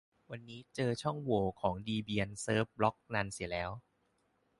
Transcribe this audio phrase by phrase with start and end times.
[0.31, 3.71] วันนี้เจอช่องโหว่ของดีเบียนเซิฟบล๊อกนันเสียแล้ว